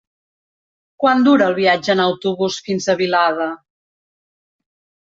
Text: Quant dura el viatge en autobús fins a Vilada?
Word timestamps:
Quant 1.03 1.21
dura 1.27 1.45
el 1.53 1.57
viatge 1.59 1.93
en 1.97 2.03
autobús 2.09 2.59
fins 2.71 2.89
a 2.95 2.99
Vilada? 3.05 3.51